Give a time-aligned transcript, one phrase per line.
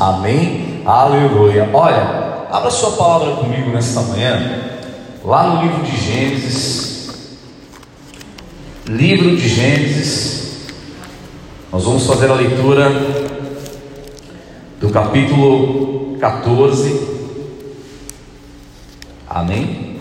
[0.00, 0.82] Amém?
[0.86, 1.68] Aleluia.
[1.72, 4.62] Olha, abra sua palavra comigo nesta manhã,
[5.24, 7.10] lá no livro de Gênesis.
[8.86, 10.68] Livro de Gênesis.
[11.72, 12.90] Nós vamos fazer a leitura
[14.80, 17.08] do capítulo 14.
[19.28, 19.98] Amém?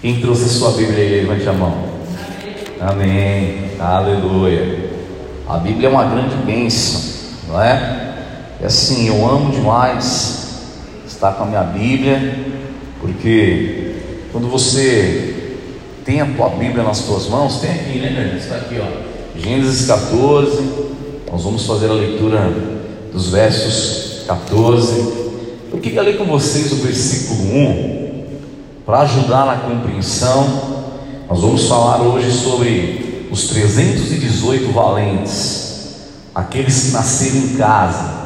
[0.00, 1.74] Quem trouxe a sua Bíblia aí, levante a mão.
[2.80, 3.70] Amém.
[3.80, 4.90] Aleluia.
[5.48, 7.00] A Bíblia é uma grande bênção,
[7.48, 8.01] não é?
[8.62, 10.46] E assim, eu amo demais
[11.04, 12.46] estar com a minha Bíblia,
[13.00, 13.96] porque
[14.30, 15.56] quando você
[16.04, 18.38] tem a tua Bíblia nas tuas mãos, tem aqui, né, meu?
[18.38, 18.86] Está aqui, ó.
[19.36, 20.62] Gênesis 14.
[21.32, 22.54] Nós vamos fazer a leitura
[23.12, 25.12] dos versos 14.
[25.72, 28.24] Eu queria ler com vocês o versículo 1
[28.86, 30.46] para ajudar na compreensão.
[31.28, 35.96] Nós vamos falar hoje sobre os 318 valentes,
[36.32, 38.21] aqueles que nasceram em casa,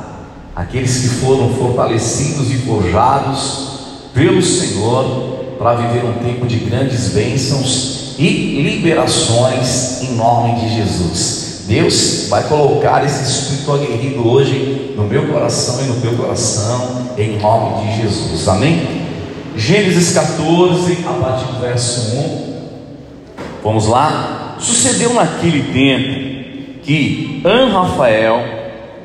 [0.57, 3.67] aqueles que foram fortalecidos e forjados
[4.15, 11.65] pelo Senhor para viver um tempo de grandes bênçãos e liberações em nome de Jesus.
[11.69, 17.39] Deus vai colocar esse espírito aguerrido hoje no meu coração e no teu coração, em
[17.39, 18.49] nome de Jesus.
[18.49, 19.05] Amém?
[19.57, 22.57] Gênesis 14, a partir do verso 1.
[23.63, 24.57] Vamos lá?
[24.59, 28.56] Sucedeu naquele tempo que An-Rafael,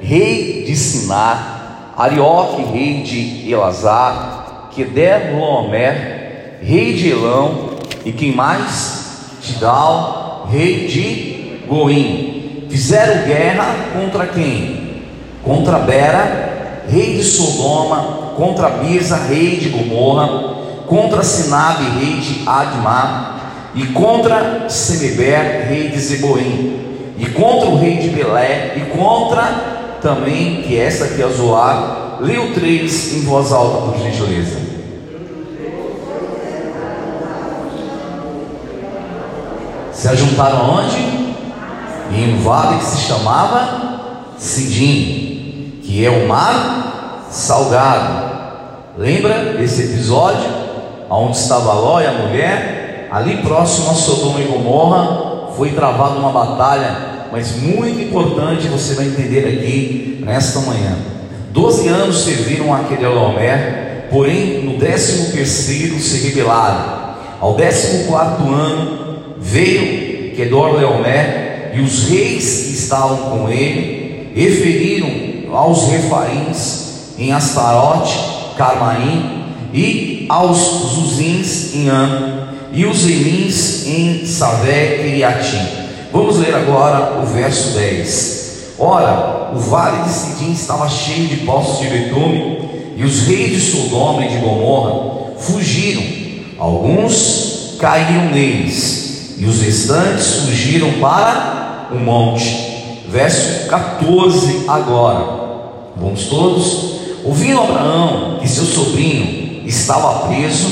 [0.02, 7.72] rei de Sinar, Arioque, rei de Elazar, Queder Lomer, rei de Elão,
[8.06, 9.38] e quem mais?
[9.42, 15.04] Tidal, rei de Goim, fizeram guerra contra quem?
[15.44, 20.56] Contra Bera, rei de Sodoma, contra Bisa, rei de Gomorra,
[20.88, 27.98] contra Sinabe, rei de Admar, e contra Semeber, rei de Zeboim, e contra o rei
[27.98, 29.71] de Belé, e contra
[30.02, 34.60] também, que essa aqui é Zoar, leu três em voz alta, por gentileza.
[39.94, 40.98] Se ajuntaram aonde?
[42.14, 48.32] Em um vale que se chamava Sidim, que é o mar salgado.
[48.98, 50.50] Lembra esse episódio?
[51.10, 52.82] Onde estava Ló e a mulher
[53.12, 56.96] ali próximo a Sodoma e Gomorra, foi travada uma batalha,
[57.32, 60.96] mas muito importante você vai entender aqui nesta manhã.
[61.52, 67.02] Doze anos serviram aquele Elomer, porém no décimo terceiro se rebelaram.
[67.40, 74.50] Ao décimo quarto ano veio Kedor Leomer e os reis que estavam com ele e
[74.50, 78.18] feriram aos refaíns em Astarote,
[78.58, 79.44] Carmaim
[79.74, 80.58] e aos
[80.94, 85.91] Zuzins em An e os Emins em Savé Kiriatim.
[86.12, 88.74] Vamos ler agora o verso 10.
[88.78, 93.60] Ora, o vale de Sidim estava cheio de poços de betume, e os reis de
[93.62, 96.04] Sodoma e de Gomorra fugiram.
[96.60, 102.58] Alguns caíram neles, e os restantes fugiram para o monte.
[103.08, 105.42] Verso 14 agora.
[105.96, 106.92] Vamos todos?
[107.24, 110.68] Ouvindo Abraão que seu sobrinho estava preso,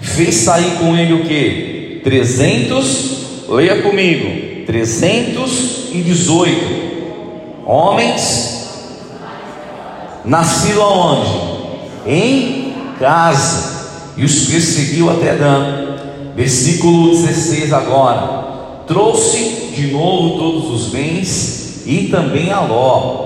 [0.00, 2.00] fez sair com ele o que?
[2.02, 8.54] 300, leia comigo, 318 homens
[10.24, 11.54] nascidos aonde?
[12.06, 13.74] Em casa,
[14.16, 15.94] e os perseguiu até Dan.
[16.36, 18.44] Versículo 16 agora.
[18.86, 23.24] Trouxe de novo todos os bens e também a Ló.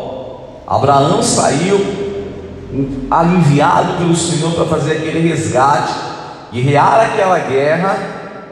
[0.66, 1.81] Abraão saiu
[3.10, 6.09] aliviado pelo Senhor para fazer aquele resgate
[6.53, 7.99] guerrear aquela guerra,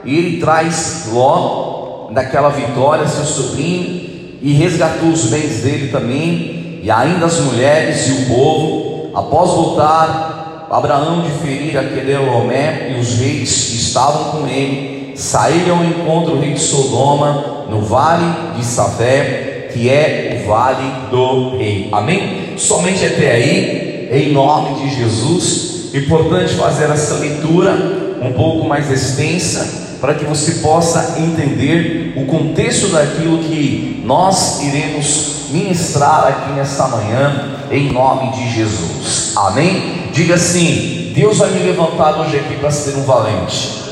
[0.05, 1.76] e ele traz Ló
[2.13, 4.07] daquela vitória, seu sobrinho,
[4.43, 9.11] e resgatou os bens dele também, e ainda as mulheres e o povo.
[9.15, 15.79] Após voltar, Abraão de ferir aquele Lomé e os reis que estavam com ele, saíram
[15.79, 21.57] ao encontro do rei de Sodoma, no vale de Safé, que é o vale do
[21.57, 21.89] rei.
[21.93, 22.55] Amém?
[22.57, 25.95] Somente até aí, em nome de Jesus.
[25.95, 27.73] Importante fazer essa leitura
[28.21, 35.47] um pouco mais extensa para que você possa entender o contexto daquilo que nós iremos
[35.51, 39.33] ministrar aqui nesta manhã, em nome de Jesus.
[39.37, 40.09] Amém?
[40.13, 43.83] Diga assim: Deus vai me levantar hoje aqui para ser um valente.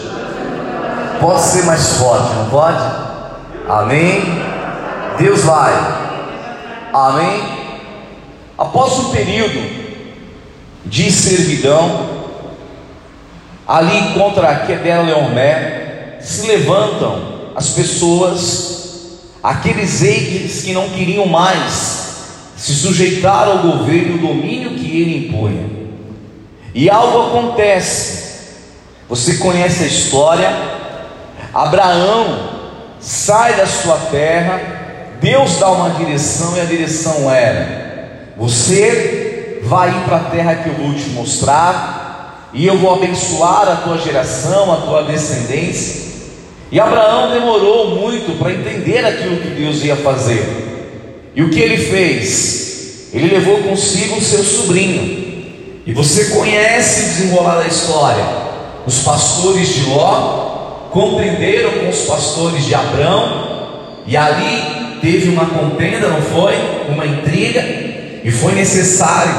[1.20, 2.84] Pode ser mais forte, não pode?
[3.68, 4.22] Amém?
[5.18, 5.72] Deus vai.
[6.92, 7.42] Amém?
[8.56, 9.68] Após o período
[10.86, 12.08] de servidão,
[13.66, 15.83] ali contra Kedorlaomer,
[16.24, 22.04] se levantam as pessoas, aqueles reis que não queriam mais
[22.56, 25.68] se sujeitar ao governo o domínio que ele impunha.
[26.74, 28.24] E algo acontece.
[29.08, 30.50] Você conhece a história?
[31.52, 32.54] Abraão
[32.98, 34.60] sai da sua terra,
[35.20, 40.70] Deus dá uma direção e a direção era: você vai ir para a terra que
[40.70, 46.13] eu vou te mostrar, e eu vou abençoar a tua geração, a tua descendência.
[46.74, 50.42] E Abraão demorou muito para entender aquilo que Deus ia fazer.
[51.32, 53.10] E o que ele fez?
[53.12, 55.44] Ele levou consigo o seu sobrinho.
[55.86, 58.26] E você conhece o desenrolar da história.
[58.84, 66.08] Os pastores de Ló compreenderam com os pastores de Abraão, e ali teve uma contenda,
[66.08, 66.54] não foi?
[66.88, 67.62] Uma intriga,
[68.24, 69.32] e foi necessário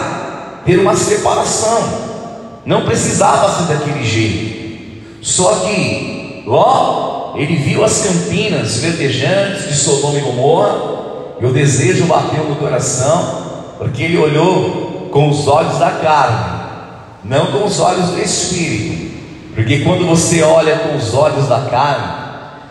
[0.65, 2.61] ter uma separação.
[2.65, 5.01] Não precisava ser daquele jeito.
[5.21, 10.95] Só que Ló ele viu as campinas verdejantes de Sodoma e Gomorra,
[11.39, 16.61] e o desejo bateu no coração, porque ele olhou com os olhos da carne,
[17.23, 19.05] não com os olhos do espírito.
[19.53, 22.25] Porque quando você olha com os olhos da carne,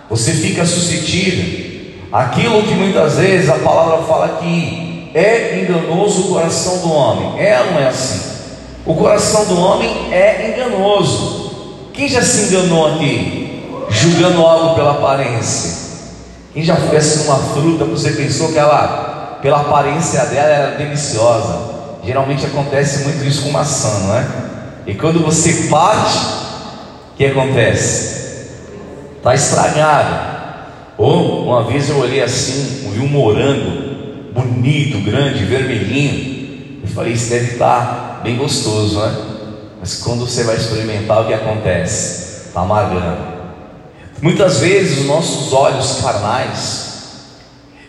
[0.09, 1.65] você fica suscetível
[2.13, 7.41] aquilo que muitas vezes a palavra fala que é enganoso o coração do homem.
[7.41, 8.35] É ou não é assim?
[8.87, 11.89] O coração do homem é enganoso.
[11.93, 13.44] Quem já se enganou aqui?
[13.95, 15.85] Julgando algo pela aparência.
[16.53, 21.75] Quem já assim uma fruta, você pensou que ela, pela aparência dela, era deliciosa.
[22.05, 24.27] Geralmente acontece muito isso com maçã, não é?
[24.87, 26.19] E quando você parte,
[27.13, 28.51] o que acontece?
[29.17, 30.35] Está estragado.
[30.99, 36.81] Ou uma vez eu olhei assim, vi um morango bonito, grande, vermelhinho.
[36.83, 39.17] Eu falei, isso deve estar bem gostoso, né?
[39.81, 42.49] Mas quando você vai experimentar, o que acontece?
[42.49, 43.34] Está amargando.
[44.25, 46.95] Muitas vezes os nossos olhos carnais,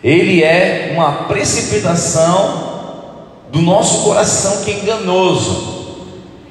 [0.04, 2.74] ele é uma precipitação
[3.50, 5.96] do nosso coração que é enganoso.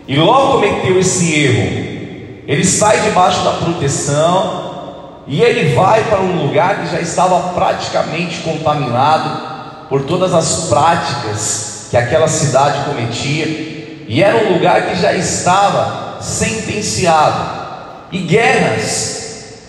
[0.07, 2.41] E logo cometeu esse erro.
[2.47, 8.39] Ele sai debaixo da proteção e ele vai para um lugar que já estava praticamente
[8.39, 13.45] contaminado por todas as práticas que aquela cidade cometia,
[14.07, 17.65] e era um lugar que já estava sentenciado.
[18.11, 19.24] E guerras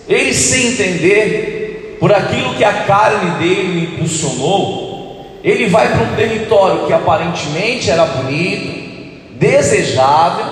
[0.09, 6.87] ele, sem entender, por aquilo que a carne dele impulsionou, ele vai para um território
[6.87, 10.47] que aparentemente era bonito, desejável,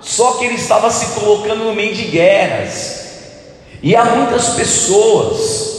[0.00, 3.00] só que ele estava se colocando no meio de guerras.
[3.82, 5.70] E há muitas pessoas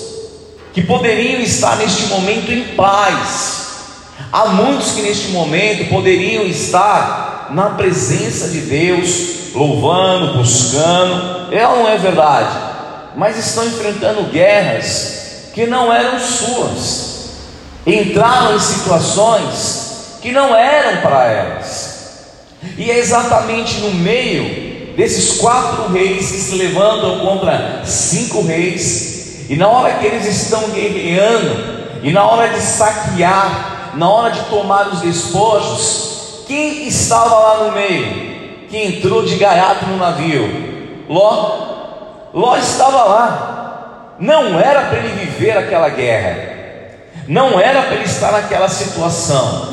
[0.74, 3.68] que poderiam estar neste momento em paz.
[4.32, 11.54] Há muitos que neste momento poderiam estar na presença de Deus, louvando, buscando.
[11.54, 12.71] É ou não é verdade?
[13.16, 17.30] Mas estão enfrentando guerras que não eram suas,
[17.86, 22.00] entraram em situações que não eram para elas,
[22.78, 29.56] e é exatamente no meio desses quatro reis que se levantam contra cinco reis, e
[29.56, 34.88] na hora que eles estão guerreando, e na hora de saquear, na hora de tomar
[34.88, 38.68] os despojos, quem estava lá no meio?
[38.70, 41.06] Que entrou de gaiato no navio?
[41.10, 41.71] Ló
[42.34, 46.38] Ló estava lá, não era para ele viver aquela guerra,
[47.28, 49.68] não era para ele estar naquela situação,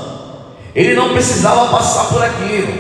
[0.74, 2.72] ele não precisava passar por aquilo,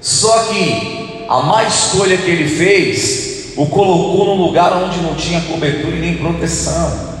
[0.00, 5.40] só que a má escolha que ele fez o colocou num lugar onde não tinha
[5.42, 7.14] cobertura e nem proteção.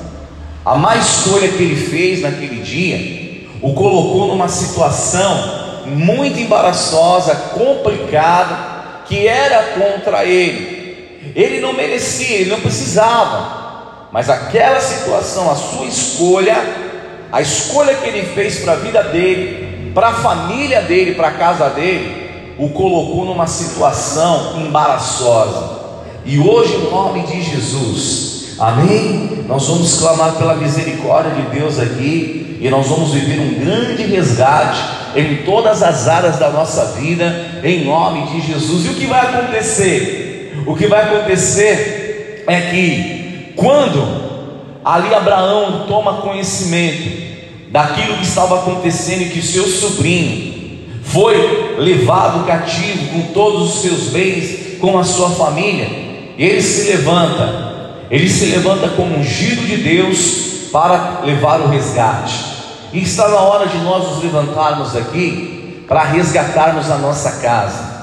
[0.64, 3.24] A má escolha que ele fez naquele dia
[3.62, 10.73] o colocou numa situação muito embaraçosa, complicada, que era contra ele.
[11.34, 13.64] Ele não merecia, ele não precisava.
[14.12, 16.56] Mas aquela situação, a sua escolha,
[17.32, 21.32] a escolha que ele fez para a vida dele, para a família dele, para a
[21.32, 25.82] casa dele, o colocou numa situação embaraçosa.
[26.24, 29.44] E hoje, em nome de Jesus, amém?
[29.48, 34.80] Nós vamos clamar pela misericórdia de Deus aqui, e nós vamos viver um grande resgate
[35.16, 38.86] em todas as áreas da nossa vida, em nome de Jesus.
[38.86, 40.23] E o que vai acontecer?
[40.66, 44.24] O que vai acontecer é que, quando
[44.84, 47.24] ali Abraão toma conhecimento
[47.70, 50.54] daquilo que estava acontecendo e que seu sobrinho
[51.02, 55.88] foi levado cativo com todos os seus bens, com a sua família,
[56.38, 62.54] ele se levanta, ele se levanta como ungido de Deus para levar o resgate.
[62.92, 67.93] E está na hora de nós nos levantarmos aqui para resgatarmos a nossa casa.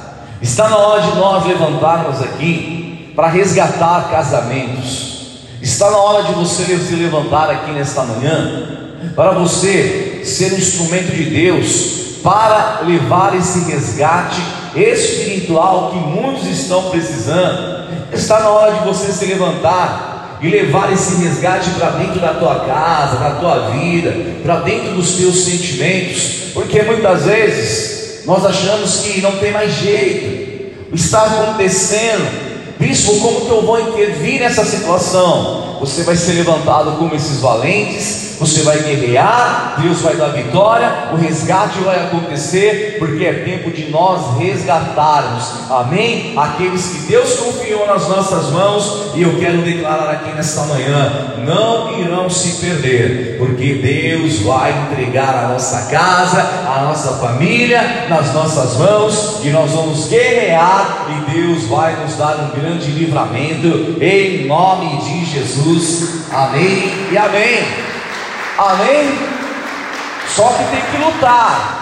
[0.41, 5.37] Está na hora de nós levantarmos aqui para resgatar casamentos.
[5.61, 8.79] Está na hora de você se levantar aqui nesta manhã
[9.15, 14.41] para você ser um instrumento de Deus para levar esse resgate
[14.75, 17.85] espiritual que muitos estão precisando.
[18.11, 22.61] Está na hora de você se levantar e levar esse resgate para dentro da tua
[22.61, 29.21] casa, da tua vida, para dentro dos teus sentimentos, porque muitas vezes nós achamos que
[29.21, 32.51] não tem mais jeito, está acontecendo.
[32.79, 35.77] Bispo, como que eu vou intervir nessa situação?
[35.79, 41.15] Você vai ser levantado como esses valentes, você vai guerrear, Deus vai dar vitória, o
[41.15, 46.33] resgate vai acontecer, porque é tempo de nós resgatarmos, amém?
[46.35, 51.99] Aqueles que Deus confiou nas nossas mãos, e eu quero declarar aqui nesta manhã: não
[51.99, 58.75] irão se perder, porque Deus vai entregar a nossa casa, a nossa família nas nossas
[58.77, 64.97] mãos, e nós vamos guerrear, e Deus vai nos dar um grande livramento, em nome
[64.97, 67.90] de Jesus, amém e amém.
[68.61, 69.17] Amém?
[70.35, 71.79] Só que tem que lutar,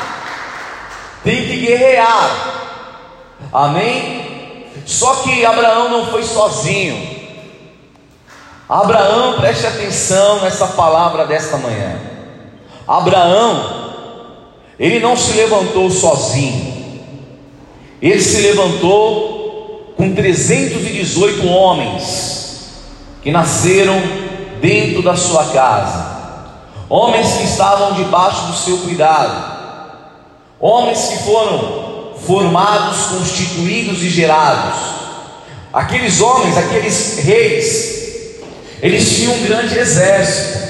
[1.25, 2.53] tem que guerrear.
[3.51, 4.65] Amém?
[4.85, 7.19] Só que Abraão não foi sozinho.
[8.69, 11.99] Abraão, preste atenção nessa palavra desta manhã.
[12.87, 13.91] Abraão,
[14.79, 17.03] ele não se levantou sozinho,
[18.01, 22.69] ele se levantou com 318 homens
[23.21, 24.01] que nasceram
[24.61, 26.08] dentro da sua casa
[26.89, 29.59] homens que estavam debaixo do seu cuidado,
[30.59, 34.89] homens que foram formados, constituídos e gerados.
[35.71, 38.39] Aqueles homens, aqueles reis,
[38.81, 40.69] eles tinham um grande exército.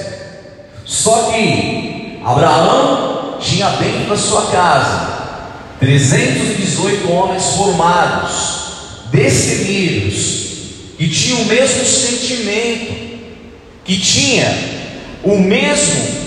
[0.86, 5.20] Só que Abraão tinha dentro da sua casa
[5.80, 8.32] 318 homens formados,
[9.12, 10.50] destemidos,
[10.98, 13.10] que tinham o mesmo sentimento,
[13.86, 14.79] que tinha
[15.24, 16.20] o mesmo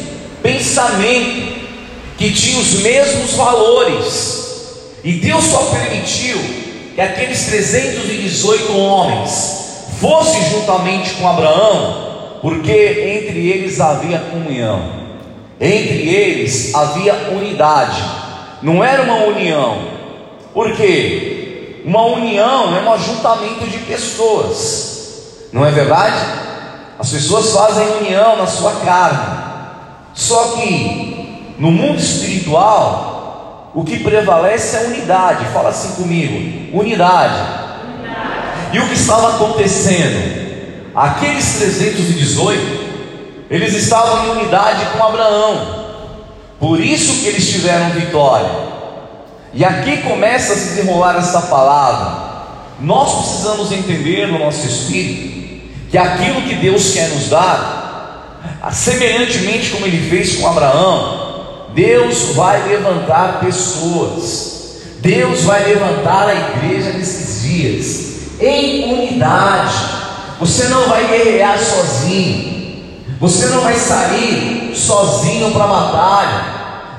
[0.43, 1.63] pensamento,
[2.19, 4.43] que tinha os mesmos valores,
[5.03, 6.39] e Deus só permitiu
[6.95, 9.63] que aqueles 318 homens
[10.01, 14.93] fossem juntamente com Abraão, porque entre eles havia comunhão,
[15.61, 18.03] entre eles havia unidade,
[18.63, 19.79] não era uma união,
[20.53, 26.52] porque uma união é um ajuntamento de pessoas, não é verdade?
[27.03, 29.43] As pessoas fazem união na sua carne.
[30.15, 35.47] Só que no mundo espiritual, o que prevalece é unidade.
[35.47, 37.43] Fala assim comigo: unidade.
[38.73, 40.93] E o que estava acontecendo?
[40.95, 45.85] Aqueles 318, eles estavam em unidade com Abraão.
[46.61, 48.49] Por isso que eles tiveram vitória.
[49.53, 52.31] E aqui começa a se desenrolar essa palavra.
[52.79, 55.42] Nós precisamos entender no nosso espírito
[55.93, 58.39] que aquilo que Deus quer nos dar,
[58.73, 66.93] semelhantemente como ele fez com Abraão, Deus vai levantar pessoas, Deus vai levantar a igreja
[66.95, 69.75] nesses dias, em unidade.
[70.41, 76.45] Você não vai guerrear sozinho, você não vai sair sozinho para a batalha.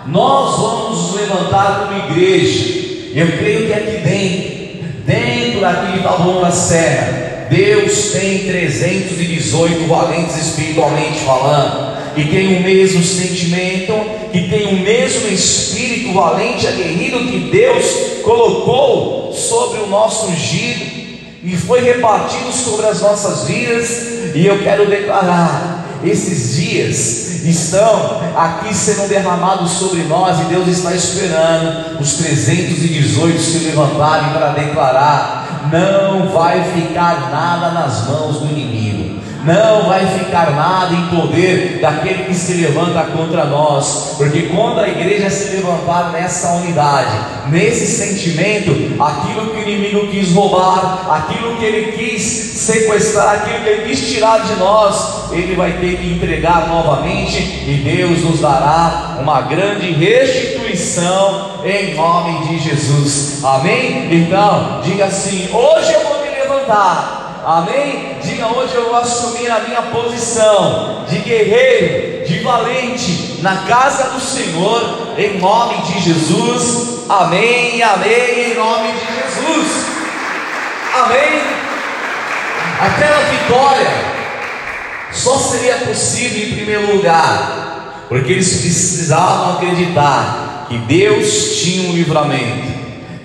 [0.05, 3.09] Nós vamos nos levantar como igreja.
[3.15, 7.22] Eu creio que aqui dentro, dentro daqui de Taboão da Serra,
[7.53, 13.93] Deus tem 318 valentes espiritualmente falando, que tem o mesmo sentimento,
[14.31, 17.85] que tem o mesmo espírito valente, aguerrido que Deus
[18.23, 21.03] colocou sobre o nosso ungido
[21.43, 24.33] e foi repartido sobre as nossas vidas.
[24.33, 30.95] E eu quero declarar: esses dias estão aqui sendo derramados sobre nós, e Deus está
[30.95, 39.21] esperando os 318 se levantarem para declarar não vai ficar nada nas mãos do inimigo,
[39.45, 44.87] não vai ficar nada em poder daquele que se levanta contra nós, porque quando a
[44.87, 47.11] igreja se levantar nessa unidade,
[47.49, 53.69] nesse sentimento, aquilo que o inimigo quis roubar, aquilo que ele quis sequestrar, aquilo que
[53.69, 59.17] ele quis tirar de nós, ele vai ter que entregar novamente e Deus nos dará
[59.21, 60.62] uma grande restituição
[61.63, 63.43] em nome de Jesus.
[63.43, 64.09] Amém?
[64.11, 67.41] Então, diga assim: hoje eu vou me levantar.
[67.45, 68.17] Amém?
[68.23, 74.19] Diga hoje eu vou assumir a minha posição de guerreiro, de valente na casa do
[74.19, 77.03] Senhor, em nome de Jesus.
[77.09, 79.85] Amém, amém, em nome de Jesus.
[81.03, 81.41] Amém.
[82.79, 83.91] Aquela vitória
[85.11, 92.67] só seria possível em primeiro lugar, porque eles precisavam acreditar que Deus tinha um livramento,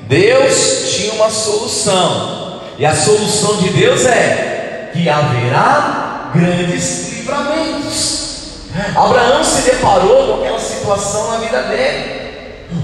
[0.06, 8.18] Deus tinha uma solução, e a solução de Deus é que haverá grandes livramentos.
[8.94, 12.18] Abraão se deparou com aquela situação na vida dele.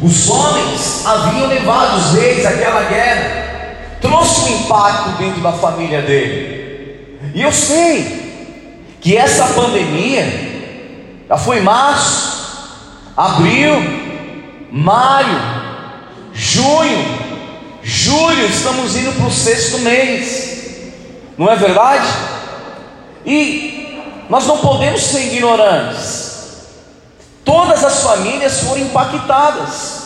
[0.03, 7.21] Os homens haviam levado os reis àquela guerra, trouxe um impacto dentro da família dele.
[7.35, 10.25] E eu sei que essa pandemia
[11.29, 12.33] já foi março,
[13.15, 14.04] abril,
[14.75, 15.41] maio,
[16.33, 17.07] junho,
[17.81, 20.93] julho, estamos indo para o sexto mês,
[21.39, 22.09] não é verdade?
[23.25, 26.33] E nós não podemos ser ignorantes.
[27.45, 30.03] Todas as famílias foram impactadas.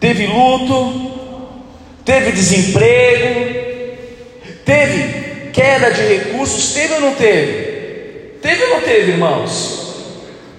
[0.00, 1.10] Teve luto,
[2.02, 3.98] teve desemprego,
[4.64, 8.38] teve queda de recursos, teve ou não teve?
[8.40, 9.80] Teve ou não teve, irmãos?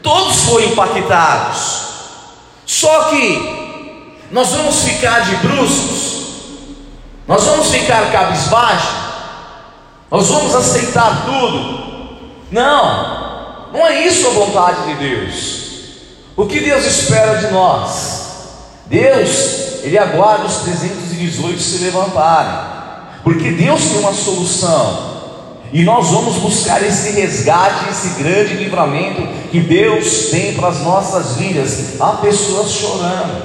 [0.03, 1.90] Todos foram impactados.
[2.71, 6.23] Só que nós vamos ficar de bruscos,
[7.27, 8.95] nós vamos ficar cabisbaixo,
[10.09, 12.39] nós vamos aceitar tudo.
[12.49, 15.61] Não, não é isso a vontade de Deus.
[16.37, 18.21] O que Deus espera de nós?
[18.85, 22.57] Deus, Ele aguarda os 318 se levantarem,
[23.21, 25.10] porque Deus tem uma solução,
[25.73, 31.37] e nós vamos buscar esse resgate, esse grande livramento que Deus tem para as nossas
[31.37, 31.99] vidas.
[31.99, 33.41] Há pessoas chorando,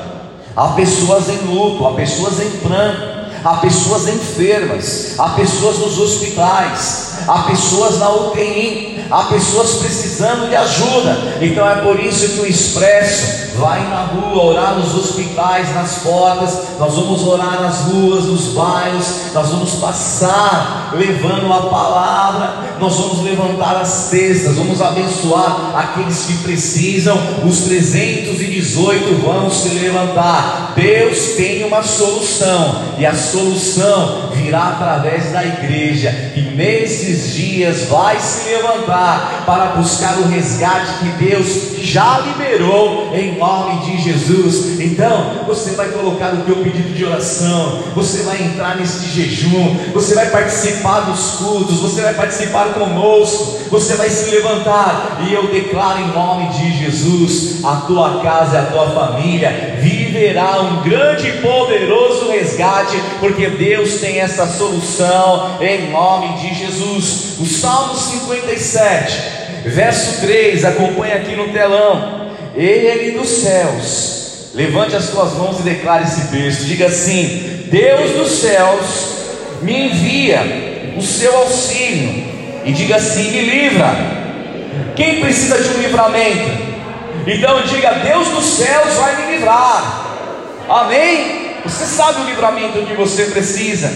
[0.56, 7.18] há pessoas em luto, há pessoas em pranto, há pessoas enfermas, há pessoas nos hospitais,
[7.28, 11.38] há pessoas na UTI, há pessoas precisando de ajuda.
[11.40, 16.78] Então é por isso que o Expresso vai na rua orar nos hospitais, nas portas.
[16.78, 19.06] Nós vamos orar nas ruas, nos bairros.
[19.34, 22.76] Nós vamos passar levando a palavra.
[22.78, 27.18] Nós vamos levantar as cestas, vamos abençoar aqueles que precisam.
[27.44, 30.74] Os 318 vão se levantar.
[30.76, 36.32] Deus tem uma solução e a solução virá através da igreja.
[36.36, 38.95] E nesses dias vai se levantar
[39.44, 44.80] para buscar o resgate que Deus já liberou em nome de Jesus.
[44.80, 50.14] Então, você vai colocar o teu pedido de oração, você vai entrar neste jejum, você
[50.14, 56.00] vai participar dos cultos, você vai participar conosco, você vai se levantar e eu declaro
[56.00, 61.32] em nome de Jesus, a tua casa e a tua família viverá um grande e
[61.40, 67.35] poderoso resgate, porque Deus tem essa solução em nome de Jesus.
[67.38, 72.30] O Salmo 57, verso 3, acompanha aqui no telão.
[72.54, 76.64] Ele dos céus, levante as tuas mãos e declare esse texto.
[76.64, 79.16] Diga assim: Deus dos céus
[79.60, 82.24] me envia o seu auxílio,
[82.64, 83.94] e diga assim: me livra.
[84.94, 86.50] Quem precisa de um livramento?
[87.26, 90.06] Então diga: Deus dos céus vai me livrar.
[90.70, 91.56] Amém?
[91.64, 93.92] Você sabe o livramento que você precisa.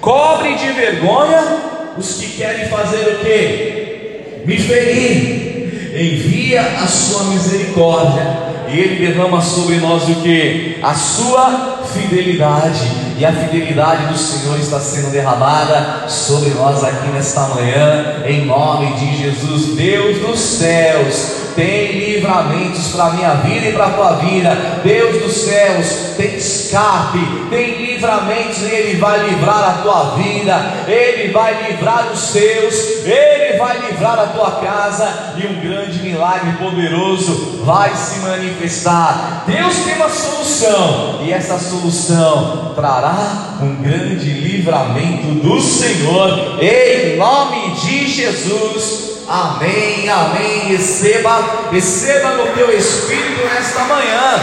[0.00, 4.44] Cobre de vergonha os que querem fazer o que?
[4.46, 5.52] Me ferir.
[5.94, 10.78] Envia a sua misericórdia e Ele derrama sobre nós o que?
[10.82, 12.80] A sua fidelidade,
[13.18, 18.94] e a fidelidade do Senhor está sendo derramada sobre nós aqui nesta manhã, em nome
[18.94, 24.12] de Jesus, Deus dos céus tem livramentos para a minha vida e para a tua
[24.16, 24.80] vida.
[24.84, 25.86] Deus dos céus
[26.16, 27.18] tem escape,
[27.50, 33.58] tem livramentos, e Ele vai livrar a tua vida, Ele vai livrar os seus, Ele
[33.58, 39.44] vai livrar a tua casa, e um grande milagre poderoso vai se manifestar.
[39.46, 47.74] Deus tem uma solução, e essa solução trará um grande livramento do Senhor, em nome
[47.76, 49.12] de Jesus.
[49.28, 50.68] Amém, amém.
[50.68, 54.40] Receba, receba no teu espírito nesta manhã.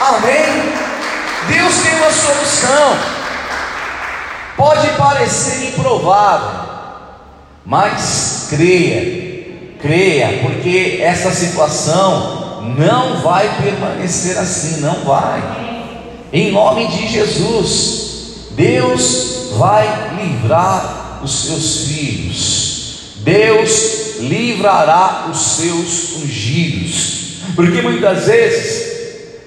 [0.00, 0.72] Amém.
[1.48, 2.98] Deus tem uma solução.
[4.56, 6.68] Pode parecer improvável,
[7.64, 15.42] mas creia, creia, porque essa situação não vai permanecer assim, não vai.
[16.32, 19.86] Em nome de Jesus, Deus vai
[20.20, 22.59] livrar os seus filhos.
[23.30, 28.90] Deus livrará os seus ungidos, porque muitas vezes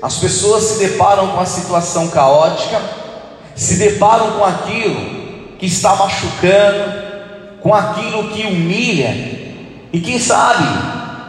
[0.01, 2.81] as pessoas se deparam com a situação caótica,
[3.55, 7.03] se deparam com aquilo que está machucando,
[7.61, 9.13] com aquilo que humilha,
[9.91, 10.63] e quem sabe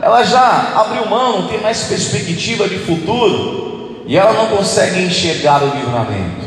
[0.00, 5.62] ela já abriu mão, não tem mais perspectiva de futuro, e ela não consegue enxergar
[5.62, 6.46] o livramento.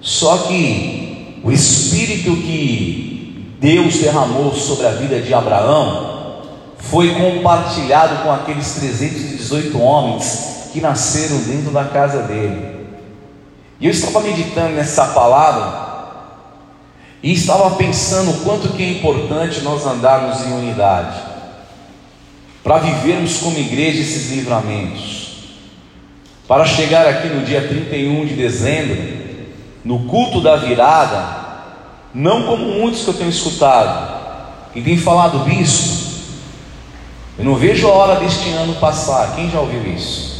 [0.00, 3.15] Só que o Espírito que
[3.58, 6.16] Deus derramou sobre a vida de Abraão
[6.78, 12.86] foi compartilhado com aqueles 318 homens que nasceram dentro da casa dele.
[13.80, 15.86] E eu estava meditando nessa palavra
[17.22, 21.36] e estava pensando o quanto que é importante nós andarmos em unidade.
[22.62, 25.26] para vivermos como igreja esses livramentos.
[26.48, 28.96] Para chegar aqui no dia 31 de dezembro,
[29.84, 31.45] no culto da virada,
[32.14, 34.16] não como muitos que eu tenho escutado,
[34.74, 36.06] e tem falado, bispo,
[37.38, 39.34] eu não vejo a hora deste ano passar.
[39.34, 40.36] Quem já ouviu isso?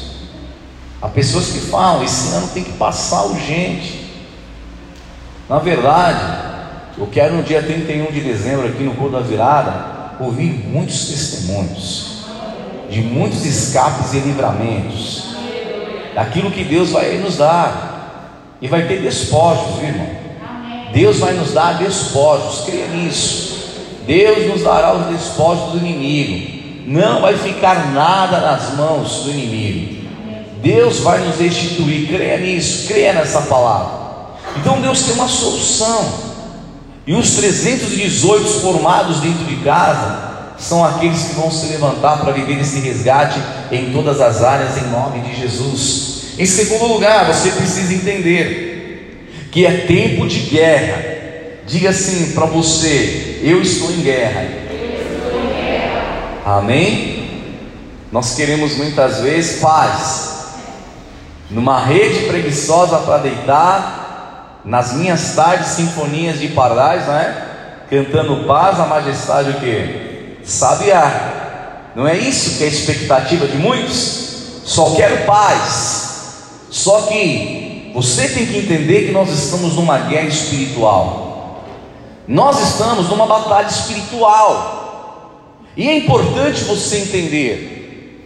[1.00, 4.06] Há pessoas que falam, esse ano tem que passar urgente.
[5.48, 6.20] Na verdade,
[6.98, 12.24] eu quero no dia 31 de dezembro, aqui no culto da virada, ouvir muitos testemunhos,
[12.90, 15.36] de muitos escapes e livramentos,
[16.14, 20.25] daquilo que Deus vai nos dar, e vai ter despojos, irmão?
[20.92, 23.56] Deus vai nos dar despojos, creia nisso.
[24.06, 26.56] Deus nos dará os despojos do inimigo.
[26.86, 30.06] Não vai ficar nada nas mãos do inimigo.
[30.62, 32.06] Deus vai nos restituir.
[32.08, 34.06] Creia nisso, creia nessa palavra.
[34.56, 36.26] Então Deus tem uma solução.
[37.06, 40.26] E os 318 formados dentro de casa
[40.58, 43.38] são aqueles que vão se levantar para viver esse resgate
[43.70, 46.16] em todas as áreas, em nome de Jesus.
[46.38, 48.65] Em segundo lugar, você precisa entender
[49.56, 51.02] que é tempo de guerra.
[51.66, 54.46] Diga assim para você: eu estou em guerra.
[56.44, 57.54] Amém?
[58.12, 60.48] Nós queremos muitas vezes paz,
[61.50, 67.44] numa rede preguiçosa para deitar, nas minhas tardes sinfonias de pardais, não é?
[67.88, 70.36] Cantando paz, a majestade o que?
[70.44, 71.92] Sabiá.
[71.94, 74.60] Não é isso que é a expectativa de muitos?
[74.66, 76.42] Só quero paz.
[76.68, 77.65] Só que
[77.96, 81.64] você tem que entender que nós estamos numa guerra espiritual.
[82.28, 85.62] Nós estamos numa batalha espiritual.
[85.74, 88.20] E é importante você entender,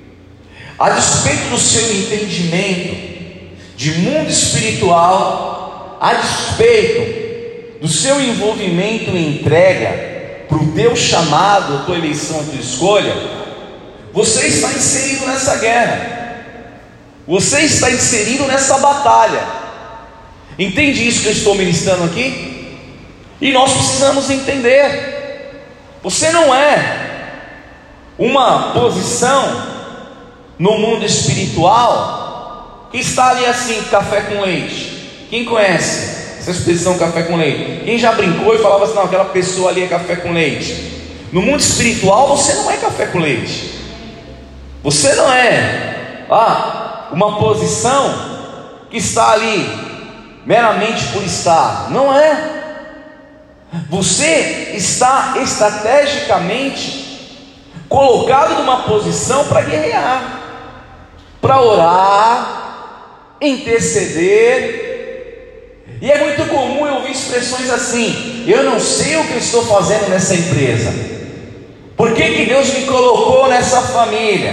[0.77, 2.97] a despeito do seu entendimento
[3.77, 11.83] de mundo espiritual, a despeito do seu envolvimento em entrega para o teu chamado, a
[11.83, 13.15] tua eleição, a tua escolha,
[14.13, 16.19] você está inserido nessa guerra.
[17.29, 19.60] Você está inserido nessa batalha.
[20.61, 22.67] Entende isso que eu estou ministrando aqui?
[23.41, 25.57] E nós precisamos entender.
[26.03, 27.31] Você não é
[28.19, 29.71] uma posição
[30.59, 35.27] no mundo espiritual que está ali assim, café com leite.
[35.31, 37.83] Quem conhece essa expressão café com leite?
[37.87, 40.75] Quem já brincou e falava assim, não, aquela pessoa ali é café com leite.
[41.33, 43.71] No mundo espiritual você não é café com leite.
[44.83, 48.15] Você não é ah, uma posição
[48.91, 49.90] que está ali
[50.51, 52.37] meramente por estar, não é.
[53.89, 57.09] Você está estrategicamente
[57.89, 60.41] colocado numa posição para guerrear,
[61.41, 64.89] para orar, interceder.
[66.03, 69.65] E é muito comum eu ouvir expressões assim: eu não sei o que eu estou
[69.65, 70.93] fazendo nessa empresa.
[71.97, 74.53] Por que, que Deus me colocou nessa família?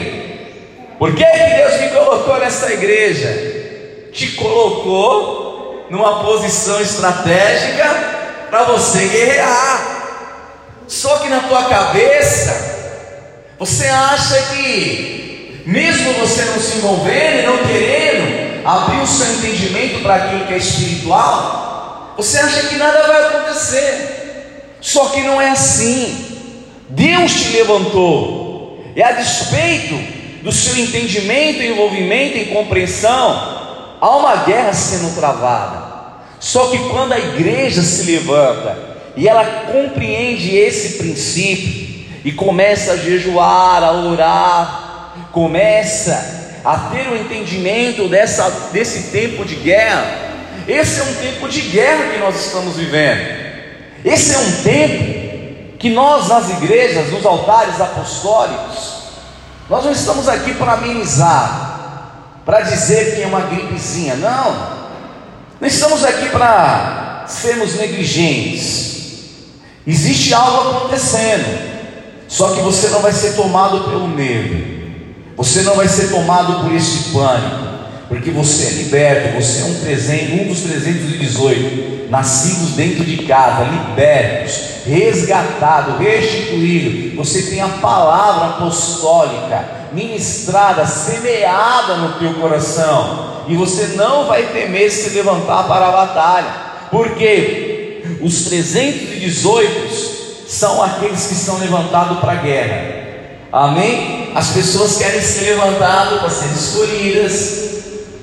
[1.00, 4.10] Por que, que Deus me colocou nessa igreja?
[4.14, 5.47] Te colocou
[5.90, 7.86] numa posição estratégica
[8.50, 9.98] para você guerrear.
[10.88, 12.78] Só que na tua cabeça,
[13.60, 20.02] você acha que, mesmo você não se envolvendo e não querendo abrir o seu entendimento
[20.02, 24.76] para aquilo que é espiritual, você acha que nada vai acontecer.
[24.82, 26.26] Só que não é assim.
[26.90, 29.96] Deus te levantou, e a despeito
[30.42, 33.67] do seu entendimento, envolvimento e compreensão,
[34.00, 35.98] há uma guerra sendo travada.
[36.40, 38.78] Só que quando a igreja se levanta
[39.16, 47.14] e ela compreende esse princípio e começa a jejuar, a orar, começa a ter o
[47.14, 50.28] um entendimento dessa, desse tempo de guerra,
[50.68, 53.38] esse é um tempo de guerra que nós estamos vivendo.
[54.04, 58.98] Esse é um tempo que nós nas igrejas, nos altares apostólicos,
[59.70, 61.77] nós não estamos aqui para amenizar,
[62.48, 64.16] para dizer que é uma gripezinha.
[64.16, 64.78] Não,
[65.60, 68.88] não estamos aqui para sermos negligentes.
[69.86, 71.46] Existe algo acontecendo,
[72.30, 74.66] só que você não vai ser tomado pelo medo,
[75.36, 77.68] você não vai ser tomado por esse pânico,
[78.08, 83.66] porque você é liberto, você é um, presente, um dos 318, nascidos dentro de casa,
[83.66, 87.18] libertos, resgatado, restituído.
[87.18, 94.92] Você tem a palavra apostólica ministrada, semeada no teu coração, e você não vai temer
[94.92, 96.54] se levantar para a batalha,
[96.92, 102.98] porque os 318 são aqueles que são levantados para a guerra.
[103.52, 104.32] Amém?
[104.36, 107.68] As pessoas querem ser levantadas para serem escolhidas,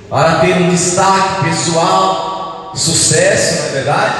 [0.09, 4.15] para ter um destaque pessoal, sucesso, não é verdade?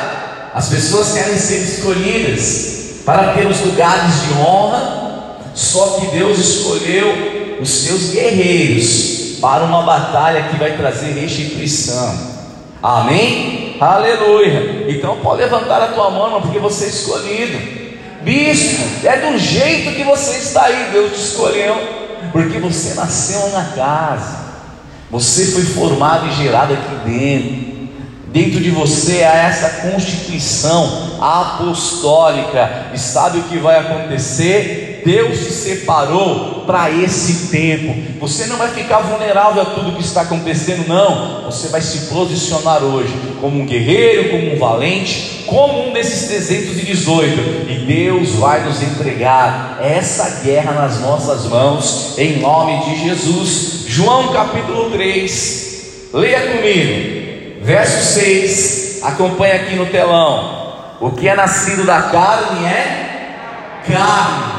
[0.55, 5.03] As pessoas querem ser escolhidas para ter os lugares de honra,
[5.55, 7.34] Só que Deus escolheu
[7.65, 12.15] os seus guerreiros para uma batalha que vai trazer restituição.
[12.83, 13.79] Amém?
[13.81, 14.85] Aleluia.
[14.87, 17.59] Então pode levantar a tua mão, porque você é escolhido.
[18.23, 21.75] Bispo, é do jeito que você está aí, Deus te escolheu,
[22.33, 24.37] porque você nasceu na casa,
[25.11, 27.75] você foi formado e gerado aqui dentro.
[28.29, 34.84] Dentro de você há essa constituição apostólica, e sabe o que vai acontecer?
[35.05, 37.95] Deus te separou para esse tempo.
[38.21, 41.45] Você não vai ficar vulnerável a tudo que está acontecendo, não.
[41.45, 47.71] Você vai se posicionar hoje como um guerreiro, como um valente, como um desses 318.
[47.71, 53.85] E Deus vai nos entregar essa guerra nas nossas mãos, em nome de Jesus.
[53.87, 57.15] João capítulo 3, leia comigo.
[57.63, 60.65] Verso 6, acompanha aqui no telão.
[61.01, 63.05] O que é nascido da carne é
[63.87, 64.54] carne,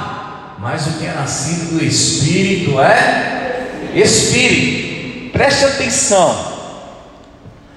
[0.66, 5.32] mas o que é nascido do espírito é espírito.
[5.32, 6.36] Preste atenção.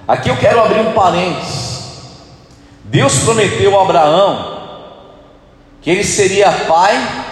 [0.08, 1.82] Aqui eu quero abrir um parênteses.
[2.84, 4.58] Deus prometeu a Abraão
[5.82, 7.24] que ele seria pai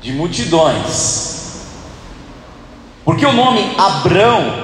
[0.00, 1.66] de multidões.
[3.04, 4.54] Porque o nome Abrão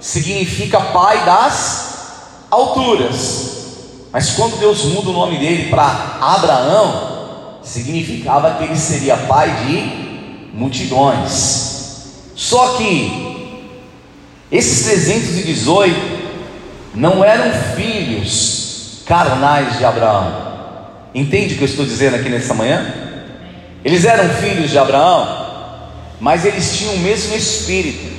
[0.00, 4.06] significa pai das alturas.
[4.10, 7.13] Mas quando Deus muda o nome dele para Abraão,
[7.64, 12.32] significava que ele seria pai de multidões.
[12.34, 13.70] Só que
[14.50, 15.94] esses 318
[16.94, 20.44] não eram filhos carnais de Abraão.
[21.14, 22.92] Entende o que eu estou dizendo aqui nessa manhã?
[23.84, 25.46] Eles eram filhos de Abraão,
[26.20, 28.14] mas eles tinham o mesmo espírito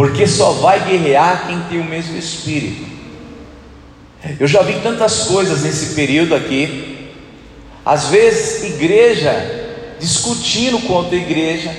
[0.00, 2.88] porque só vai guerrear quem tem o mesmo espírito.
[4.38, 6.89] Eu já vi tantas coisas nesse período aqui,
[7.90, 11.76] às vezes, igreja discutindo contra a igreja,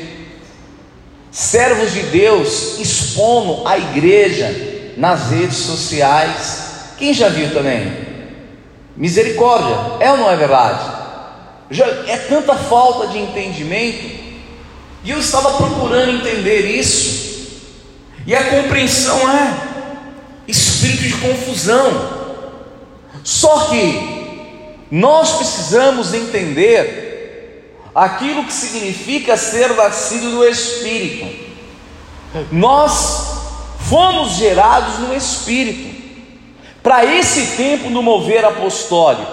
[1.31, 6.63] servos de Deus expondo a igreja nas redes sociais.
[6.97, 7.93] Quem já viu também?
[8.97, 10.83] Misericórdia, é ou não é verdade?
[11.69, 14.19] Já é tanta falta de entendimento,
[15.05, 17.61] e eu estava procurando entender isso.
[18.27, 19.53] E a compreensão é
[20.45, 22.19] espírito de confusão.
[23.23, 24.20] Só que
[24.91, 31.49] nós precisamos entender aquilo que significa ser nascido do Espírito.
[32.51, 33.31] Nós
[33.89, 36.01] fomos gerados no Espírito
[36.83, 39.31] para esse tempo no mover apostólico,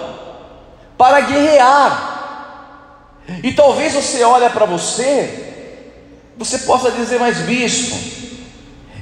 [0.97, 2.07] para guerrear.
[3.43, 7.97] E talvez você olhe para você, você possa dizer, mas bispo,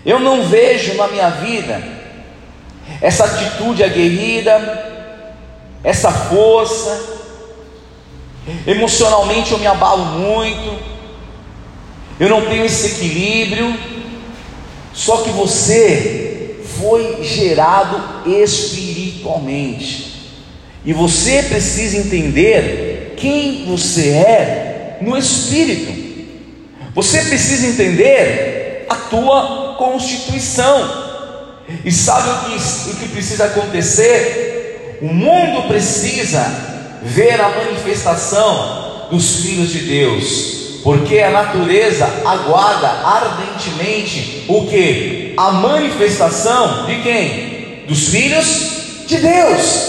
[0.04, 1.84] eu não vejo na minha vida
[3.02, 4.97] essa atitude aguerrida,
[5.84, 7.18] essa força.
[8.66, 10.80] Emocionalmente eu me abalo muito,
[12.20, 13.78] eu não tenho esse equilíbrio.
[14.94, 20.18] Só que você foi gerado espiritualmente,
[20.86, 26.08] e você precisa entender quem você é no espírito.
[26.96, 31.06] Você precisa entender a tua constituição.
[31.84, 32.56] E sabe o que,
[32.92, 34.57] o que precisa acontecer?
[35.02, 36.44] O mundo precisa
[37.04, 45.34] ver a manifestação dos filhos de Deus, porque a natureza aguarda ardentemente o que?
[45.38, 47.86] A manifestação de quem?
[47.88, 49.88] Dos filhos de Deus.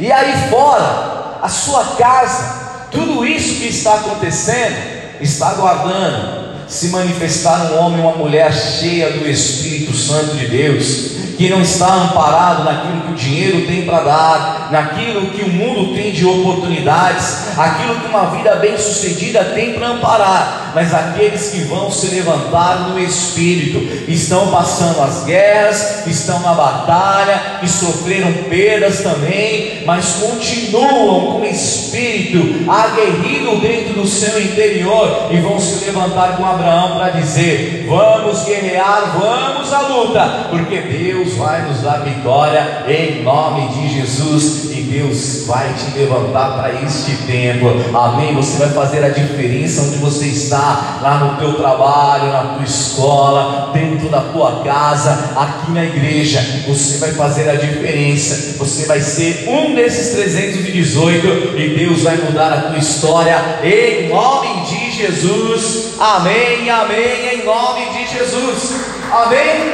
[0.00, 4.76] E aí fora, a sua casa, tudo isso que está acontecendo,
[5.20, 11.48] está aguardando se manifestar um homem uma mulher cheia do Espírito Santo de Deus, que
[11.48, 16.12] não está amparado naquilo que o dinheiro tem para dar, naquilo que o mundo tem
[16.12, 22.08] de oportunidades, aquilo que uma vida bem-sucedida tem para amparar, mas aqueles que vão se
[22.08, 23.78] levantar no Espírito,
[24.10, 31.44] estão passando as guerras, estão na batalha, e sofreram perdas também, mas continuam com o
[31.44, 38.42] Espírito aguerrido dentro do seu interior e vão se levantar com Abraão para dizer: Vamos
[38.44, 44.82] guerrear, vamos à luta, porque Deus vai nos dar vitória em nome de Jesus e
[44.82, 47.66] Deus vai te levantar para este tempo.
[47.96, 48.34] Amém.
[48.34, 53.70] Você vai fazer a diferença onde você está, lá no teu trabalho, na tua escola,
[53.72, 56.40] dentro da tua casa, aqui na igreja.
[56.66, 58.58] Você vai fazer a diferença.
[58.58, 64.66] Você vai ser um desses 318 e Deus vai mudar a tua história em nome
[64.66, 65.94] de Jesus.
[65.98, 66.68] Amém.
[66.68, 67.34] Amém.
[67.34, 68.72] Em nome de Jesus.
[69.12, 69.72] Amém.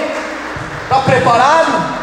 [0.83, 1.95] Está preparado?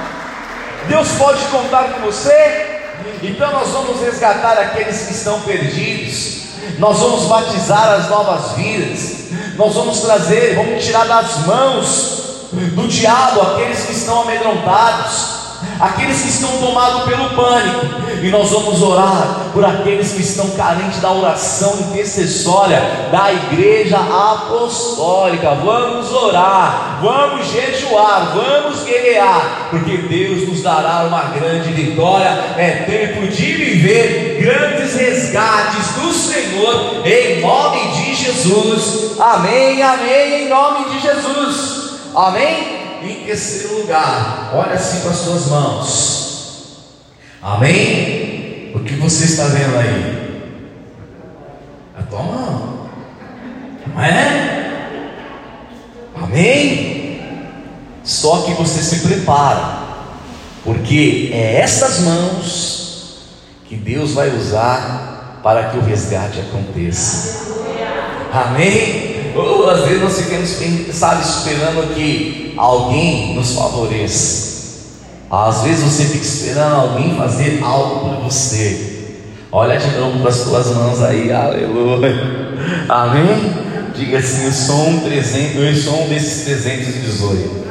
[0.88, 2.80] Deus pode contar com você?
[3.22, 6.42] Então nós vamos resgatar aqueles que estão perdidos.
[6.78, 13.42] nós vamos batizar as novas vidas, nós vamos trazer, vamos tirar das mãos do diabo
[13.42, 15.41] aqueles que estão amedrontados,
[15.82, 21.02] aqueles que estão tomados pelo pânico, e nós vamos orar por aqueles que estão carentes
[21.02, 25.56] da oração intercessória da igreja apostólica.
[25.56, 32.54] Vamos orar, vamos jejuar, vamos guerrear, porque Deus nos dará uma grande vitória.
[32.58, 39.20] É tempo de viver grandes resgates do Senhor, em nome de Jesus.
[39.20, 41.96] Amém, amém, em nome de Jesus.
[42.16, 42.81] Amém.
[43.04, 46.32] Em terceiro lugar, olha assim para as suas mãos.
[47.42, 48.72] Amém?
[48.76, 50.52] O que você está vendo aí?
[51.98, 52.90] A tua mão.
[53.88, 54.52] Não é?
[56.16, 57.22] Amém?
[58.04, 59.80] Só que você se prepara,
[60.64, 62.82] porque é essas mãos
[63.68, 67.52] que Deus vai usar para que o resgate aconteça.
[68.32, 69.11] Amém?
[69.36, 74.52] Ou às vezes nós ficamos, sabe, esperando que alguém nos favoreça.
[75.30, 78.92] Às vezes você fica esperando alguém fazer algo por você.
[79.52, 82.16] Olha de novo para as tuas mãos aí, aleluia.
[82.90, 83.54] Amém?
[83.96, 87.62] Diga assim: eu sou um 300, eu sou um desses 318.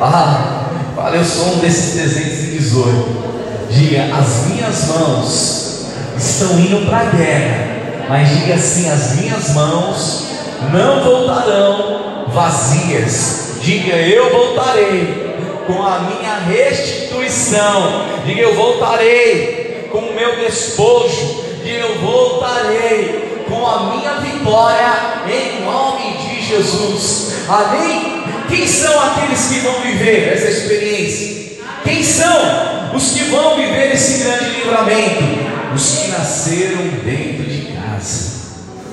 [0.00, 3.28] Ah, fala, eu sou um desses 318.
[3.70, 5.86] Diga, as minhas mãos
[6.16, 7.68] estão indo para a guerra.
[8.08, 10.24] Mas diga assim: as minhas mãos
[10.72, 13.58] não voltarão vazias.
[13.60, 18.06] Diga, eu voltarei com a minha restituição.
[18.24, 21.44] Diga, eu voltarei com o meu despojo.
[21.64, 24.92] Diga, eu voltarei com a minha vitória
[25.28, 27.32] em nome de Jesus.
[27.48, 28.24] Amém?
[28.48, 31.58] Quem são aqueles que vão viver essa experiência?
[31.84, 35.48] Quem são os que vão viver esse grande livramento?
[35.74, 38.38] Os que nasceram dentro de casa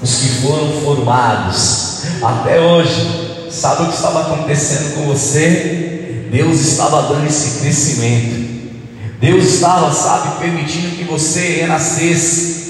[0.01, 6.27] os que foram formados até hoje, sabe o que estava acontecendo com você?
[6.31, 8.45] Deus estava dando esse crescimento.
[9.19, 12.65] Deus estava, sabe, permitindo que você renascesse.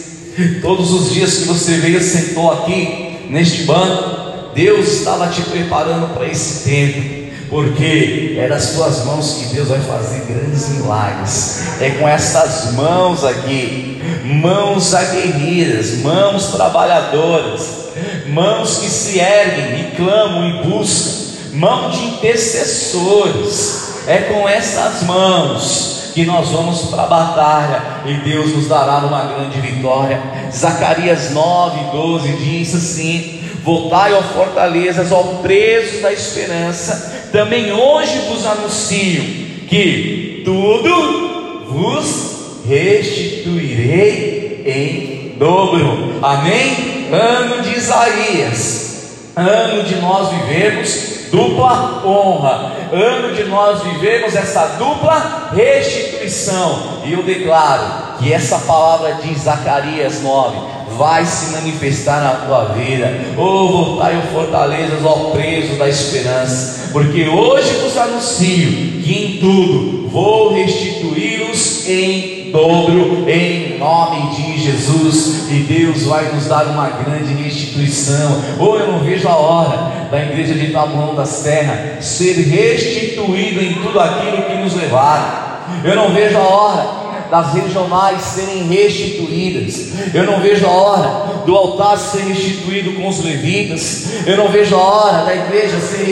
[0.61, 6.27] Todos os dias que você veio, sentou aqui neste banco, Deus estava te preparando para
[6.27, 11.63] esse tempo porque é das tuas mãos que Deus vai fazer grandes milagres.
[11.79, 13.94] É com essas mãos aqui,
[14.25, 17.89] mãos aguerridas, mãos trabalhadoras,
[18.27, 23.85] mãos que se erguem e clamam e buscam, mão de intercessores.
[24.07, 29.25] É com essas mãos que nós vamos para a batalha e Deus nos dará uma
[29.25, 30.21] grande vitória.
[30.51, 38.45] Zacarias 9, 12 diz assim: Voltai, ó fortalezas, ó presos da esperança, também hoje vos
[38.45, 39.23] anuncio
[39.67, 42.35] que tudo vos
[42.67, 46.19] restituirei em dobro.
[46.21, 47.08] Amém?
[47.12, 55.51] Ano de Isaías, ano de nós vivemos dupla honra, ano de nós vivemos essa dupla
[55.54, 57.01] restituição.
[57.04, 60.58] E eu declaro que essa palavra de Zacarias 9
[60.97, 63.13] vai se manifestar na tua vida.
[63.38, 70.08] Oh, voltai, oh fortalezas, ó presos da esperança, porque hoje vos anuncio que em tudo
[70.08, 77.34] vou restituí-los em dobro, em nome de Jesus, e Deus vai nos dar uma grande
[77.34, 78.41] restituição.
[78.60, 83.73] Oh, eu não vejo a hora da igreja de Taboão da Serra ser restituído em
[83.75, 85.45] tudo aquilo que nos levaram.
[85.84, 89.93] Eu não vejo a hora das regionais serem restituídas.
[90.13, 94.25] Eu não vejo a hora do altar ser restituído com os levitas.
[94.25, 96.05] Eu não vejo a hora da igreja ser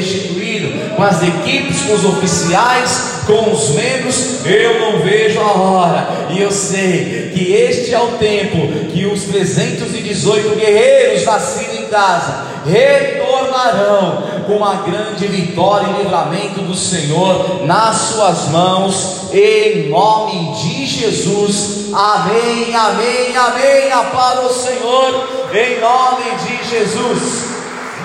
[0.63, 4.45] restituído com as equipes, com os oficiais, com os membros.
[4.45, 6.07] Eu não vejo a hora.
[6.29, 12.53] E eu sei que este é o tempo que os 318 guerreiros nascidos em casa
[12.65, 20.85] retornarão com uma grande vitória e livramento do Senhor nas suas mãos, em nome de
[20.85, 21.91] Jesus.
[21.93, 23.83] Amém, amém, amém.
[24.11, 27.43] Para o Senhor, em nome de Jesus.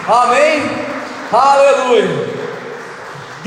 [0.06, 0.62] Amém,
[1.32, 2.37] aleluia.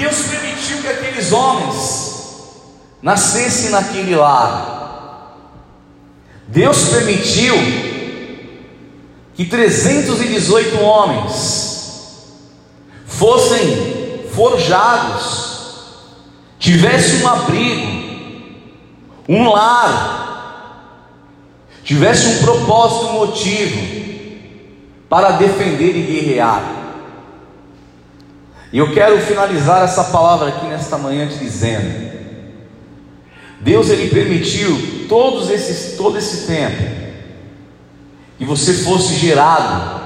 [0.02, 2.56] Deus permitiu que aqueles homens
[3.04, 5.38] nascessem naquele lar.
[6.48, 7.56] Deus permitiu
[9.36, 12.32] que 318 homens
[13.06, 15.52] fossem forjados,
[16.58, 18.12] tivesse um abrigo,
[19.30, 20.98] um lar,
[21.84, 23.80] tivesse um propósito, um motivo
[25.08, 26.81] para defender e guerrear.
[28.74, 32.10] E eu quero finalizar essa palavra aqui nesta manhã te dizendo:
[33.60, 37.02] Deus ele permitiu todos esses todo esse tempo
[38.38, 40.00] que você fosse gerado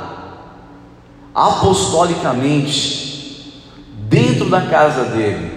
[1.34, 3.62] apostolicamente
[4.10, 5.54] dentro da casa dele.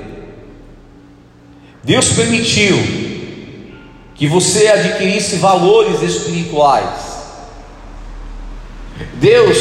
[1.82, 2.76] Deus permitiu
[4.14, 7.16] que você adquirisse valores espirituais.
[9.14, 9.56] Deus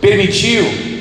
[0.00, 0.91] permitiu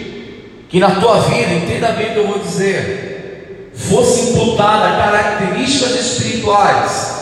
[0.71, 7.15] que na tua vida, entenda bem o que eu vou dizer, fosse imputada características espirituais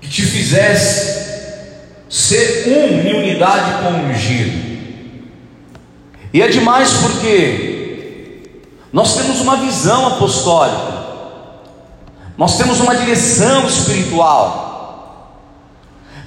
[0.00, 1.20] que te fizesse
[2.08, 4.70] ser um em unidade com o ungido.
[6.32, 8.42] E é demais porque
[8.92, 11.00] nós temos uma visão apostólica,
[12.38, 15.36] nós temos uma direção espiritual,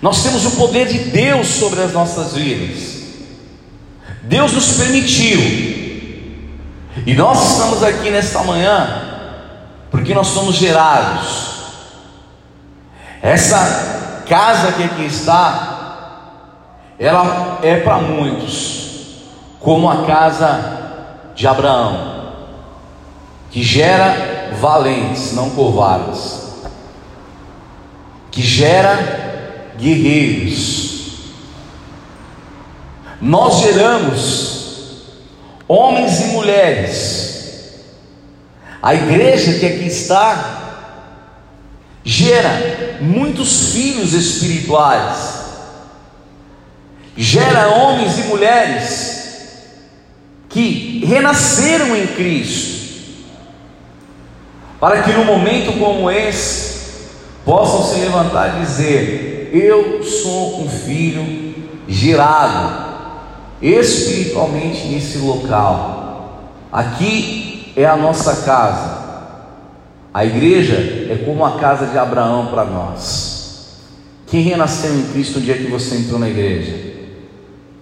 [0.01, 3.03] nós temos o poder de Deus sobre as nossas vidas.
[4.23, 5.72] Deus nos permitiu,
[7.05, 9.13] e nós estamos aqui nesta manhã
[9.89, 11.53] porque nós somos gerados.
[13.21, 16.31] Essa casa que aqui está,
[16.97, 18.83] ela é para muitos
[19.59, 22.33] como a casa de Abraão,
[23.49, 26.63] que gera valentes, não covardes,
[28.29, 30.93] que gera guerreiros.
[33.21, 34.62] Nós geramos
[35.67, 37.33] homens e mulheres.
[38.81, 40.63] A igreja que aqui está
[42.03, 45.41] gera muitos filhos espirituais,
[47.15, 49.23] gera homens e mulheres
[50.49, 52.83] que renasceram em Cristo,
[54.79, 56.73] para que no momento como esse
[57.45, 61.55] possam se levantar e dizer: Eu sou um filho
[61.87, 62.82] gerado
[63.63, 66.49] espiritualmente nesse local.
[66.69, 69.01] Aqui é a nossa casa.
[70.13, 70.75] A igreja
[71.09, 73.77] é como a casa de Abraão para nós.
[74.27, 76.91] Quem renasceu em Cristo no dia que você entrou na igreja?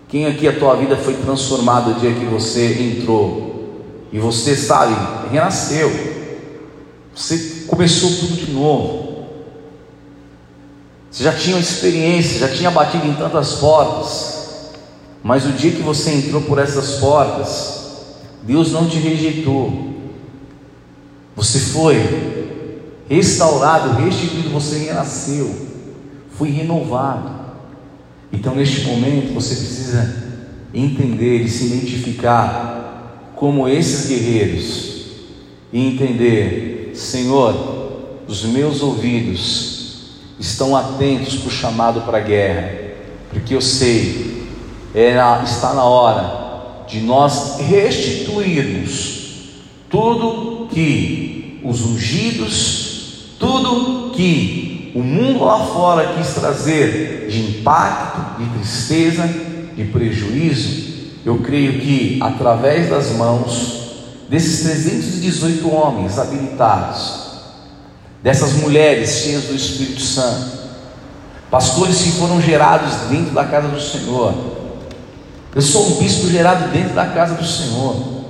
[0.08, 3.52] Quem aqui a tua vida foi transformada o dia que você entrou?
[4.12, 4.94] E você sabe,
[5.32, 5.90] renasceu.
[7.16, 9.26] Você começou tudo de novo.
[11.10, 14.41] Você já tinha experiência, já tinha batido em tantas portas.
[15.24, 17.82] Mas o dia que você entrou por essas portas,
[18.44, 19.92] Deus não te rejeitou.
[21.36, 21.98] Você foi
[23.08, 25.54] restaurado, restituído, você renasceu,
[26.38, 27.42] foi renovado.
[28.32, 30.24] Então, neste momento, você precisa
[30.74, 35.06] entender e se identificar como esses guerreiros
[35.74, 37.82] e entender: Senhor,
[38.28, 39.72] os meus ouvidos
[40.40, 42.72] estão atentos para o chamado para a guerra,
[43.30, 44.31] porque eu sei,
[44.94, 49.22] é está na hora de nós restituirmos
[49.90, 58.50] tudo que os ungidos, tudo que o mundo lá fora quis trazer de impacto, de
[58.58, 59.28] tristeza,
[59.76, 60.92] de prejuízo,
[61.26, 63.80] eu creio que através das mãos
[64.28, 67.22] desses 318 homens habilitados,
[68.24, 70.60] dessas mulheres cheias do Espírito Santo,
[71.50, 74.61] pastores que foram gerados dentro da casa do Senhor.
[75.54, 78.22] Eu sou um bispo gerado dentro da casa do Senhor.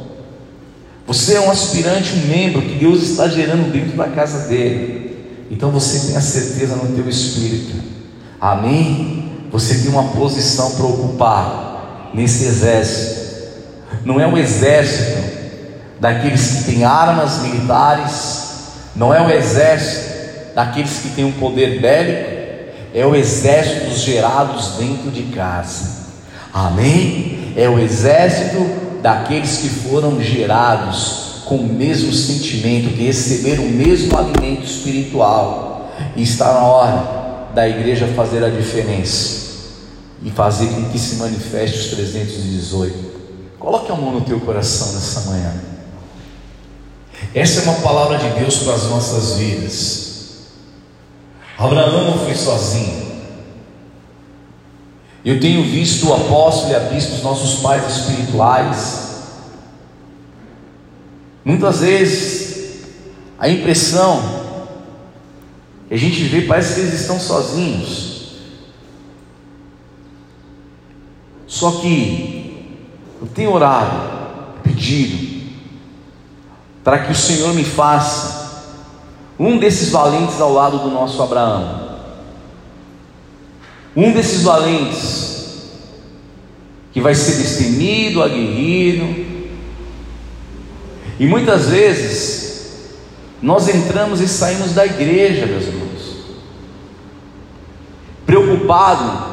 [1.05, 5.45] Você é um aspirante, um membro que Deus está gerando dentro da casa dele.
[5.51, 7.75] Então você tem a certeza no teu espírito.
[8.39, 9.29] Amém?
[9.51, 13.21] Você tem uma posição para ocupar nesse exército.
[14.03, 15.21] Não é um exército
[15.99, 18.47] daqueles que têm armas militares,
[18.95, 22.31] não é o exército daqueles que têm um poder bélico,
[22.95, 26.00] é o exército dos gerados dentro de casa.
[26.53, 27.53] Amém?
[27.55, 28.65] É o exército
[29.01, 35.91] daqueles que foram gerados com o mesmo sentimento, que receberam o mesmo alimento espiritual.
[36.15, 39.41] E está na hora da igreja fazer a diferença
[40.23, 43.11] e fazer com que se manifeste os 318.
[43.59, 45.53] Coloque a mão no teu coração nessa manhã.
[47.33, 50.11] Essa é uma palavra de Deus para as nossas vidas.
[51.57, 53.00] Abraão não foi sozinho.
[55.23, 59.11] Eu tenho visto o apóstolo e a bispo, os nossos pais espirituais,
[61.43, 62.85] Muitas vezes
[63.39, 64.21] a impressão
[65.87, 68.11] que a gente vê parece que eles estão sozinhos.
[71.47, 72.77] Só que
[73.19, 75.51] eu tenho orado, pedido,
[76.83, 78.69] para que o Senhor me faça
[79.37, 81.80] um desses valentes ao lado do nosso Abraão.
[83.95, 85.71] Um desses valentes
[86.91, 89.25] que vai ser destemido, aguerrido,
[91.19, 92.95] e muitas vezes
[93.41, 96.15] nós entramos e saímos da igreja, meus irmãos,
[98.25, 99.31] preocupado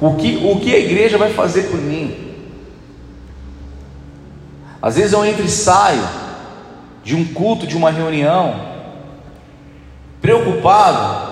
[0.00, 2.16] O que, o que a igreja vai fazer por mim?
[4.80, 6.06] Às vezes eu entro e saio
[7.02, 8.60] de um culto, de uma reunião,
[10.20, 11.27] preocupado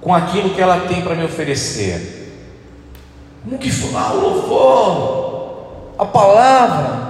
[0.00, 2.16] com aquilo que ela tem para me oferecer.
[3.44, 7.08] Como que foi ah, o louvor, a palavra,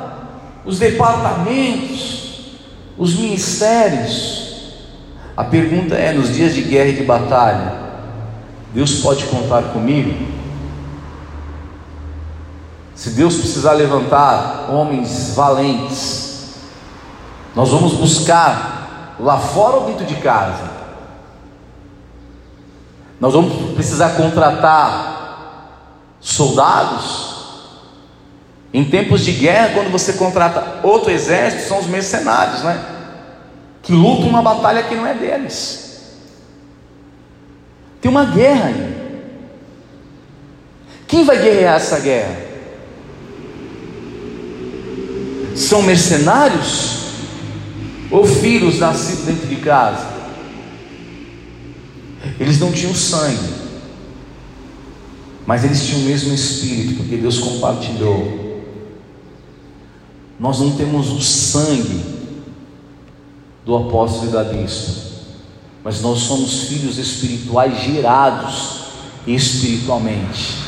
[0.64, 2.58] os departamentos,
[2.96, 4.46] os ministérios.
[5.36, 7.72] A pergunta é: nos dias de guerra e de batalha,
[8.72, 10.38] Deus pode contar comigo?
[12.94, 16.56] Se Deus precisar levantar homens valentes,
[17.54, 20.77] nós vamos buscar lá fora ou dentro de casa.
[23.20, 27.28] Nós vamos precisar contratar soldados.
[28.72, 32.84] Em tempos de guerra, quando você contrata outro exército, são os mercenários, né?
[33.82, 36.12] Que lutam uma batalha que não é deles.
[38.00, 38.98] Tem uma guerra aí.
[41.06, 42.48] Quem vai guerrear essa guerra?
[45.58, 46.98] são mercenários
[48.10, 50.17] ou filhos nascidos dentro de casa?
[52.38, 53.54] Eles não tinham sangue,
[55.46, 58.62] mas eles tinham o mesmo espírito, porque Deus compartilhou.
[60.38, 62.04] Nós não temos o sangue
[63.64, 65.08] do apóstolo e da bispa,
[65.82, 68.78] mas nós somos filhos espirituais gerados
[69.26, 70.58] espiritualmente.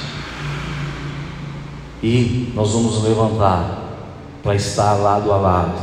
[2.02, 3.80] E nós vamos levantar
[4.42, 5.78] para estar lado a lado,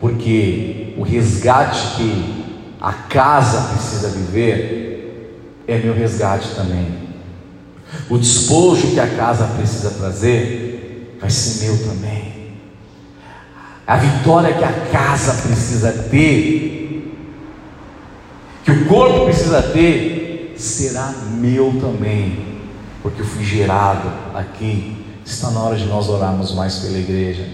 [0.00, 2.44] porque o resgate que
[2.80, 4.89] a casa precisa viver
[5.72, 7.10] é meu resgate também.
[8.08, 12.30] O despojo que a casa precisa trazer vai ser meu também.
[13.86, 17.16] A vitória que a casa precisa ter,
[18.64, 22.60] que o corpo precisa ter, será meu também,
[23.02, 24.96] porque eu fui gerado aqui.
[25.24, 27.46] Está na hora de nós orarmos mais pela igreja.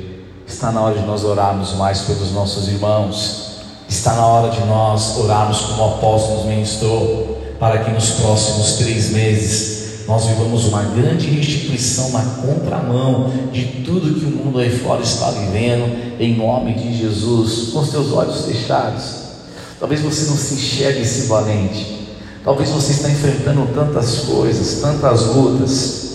[0.46, 3.62] Está na hora de nós orarmos mais pelos nossos irmãos.
[3.88, 8.74] Está na hora de nós orarmos como o apóstolo nos ministrou, para que nos próximos
[8.74, 9.76] três meses
[10.07, 15.30] nós vivamos uma grande restituição na contramão de tudo que o mundo aí fora está
[15.30, 19.26] vivendo, em nome de Jesus, com os teus olhos fechados.
[19.80, 22.09] Talvez você não se enxergue esse valente,
[22.44, 26.07] talvez você está enfrentando tantas coisas, tantas lutas.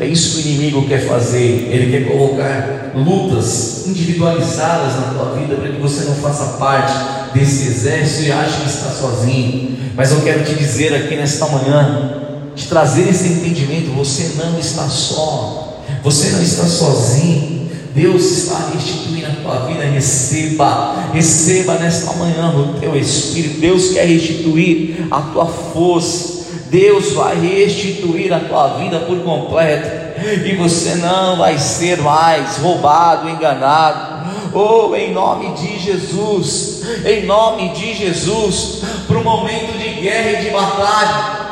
[0.00, 1.68] É isso que o inimigo quer fazer.
[1.70, 7.66] Ele quer colocar lutas individualizadas na tua vida para que você não faça parte desse
[7.66, 9.76] exército e ache que está sozinho.
[9.96, 12.22] Mas eu quero te dizer aqui nesta manhã,
[12.54, 17.64] te trazer esse entendimento: você não está só, você não está sozinho.
[17.94, 23.60] Deus está restituindo a tua vida, receba, receba nesta manhã no teu espírito.
[23.60, 26.34] Deus quer restituir a tua força.
[26.70, 33.28] Deus vai restituir a tua vida por completo, e você não vai ser mais roubado,
[33.28, 34.13] enganado.
[34.54, 40.44] Oh, em nome de Jesus, em nome de Jesus, para o momento de guerra e
[40.44, 41.44] de batalha,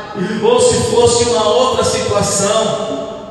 [0.43, 3.31] ou se fosse uma outra situação,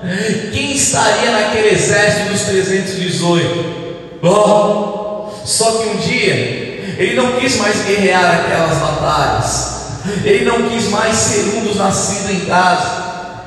[0.51, 3.81] quem estaria naquele exército dos 318?
[4.23, 6.61] Oh, só que um dia
[6.97, 9.81] ele não quis mais guerrear aquelas batalhas.
[10.23, 13.01] Ele não quis mais ser um dos nascidos em casa.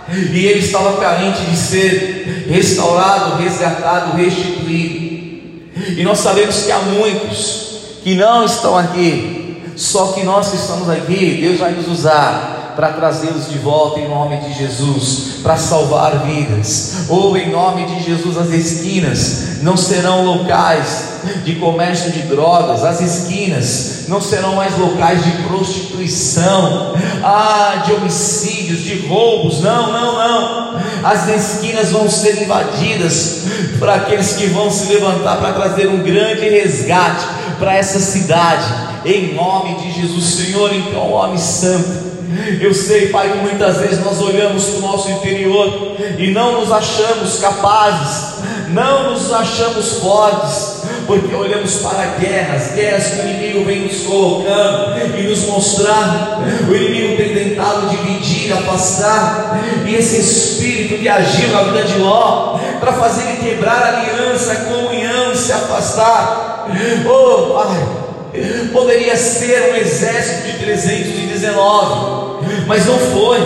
[0.09, 5.14] E ele estava carente de ser restaurado, resgatado, restituído.
[5.89, 7.65] E nós sabemos que há muitos
[8.03, 9.63] que não estão aqui.
[9.77, 14.09] Só que nós que estamos aqui, Deus vai nos usar para trazê-los de volta em
[14.09, 17.07] nome de Jesus, para salvar vidas.
[17.09, 21.15] Ou em nome de Jesus, as esquinas não serão locais
[21.45, 28.81] de comércio de drogas, as esquinas não serão mais locais de prostituição, ah, de homicídios,
[28.81, 29.61] de roubos.
[29.61, 30.81] Não, não, não.
[31.03, 33.43] As esquinas vão ser invadidas
[33.79, 37.27] para aqueles que vão se levantar para trazer um grande resgate
[37.59, 38.95] para essa cidade.
[39.05, 42.04] Em nome de Jesus, Senhor, então, homem santo
[42.61, 46.73] eu sei, Pai, que muitas vezes nós olhamos para o nosso interior e não nos
[46.73, 48.35] achamos capazes,
[48.71, 55.19] não nos achamos fortes, porque olhamos para guerras, guerras que o inimigo vem nos colocando
[55.19, 56.45] e nos mostrando.
[56.69, 62.59] O inimigo tem tentado dividir, afastar, e esse espírito que agiu na vida de Ló
[62.81, 66.67] para fazer ele quebrar a aliança, a comunhão se afastar.
[67.07, 68.04] Oh, Pai
[68.73, 73.39] Poderia ser um exército de 319, mas não foi,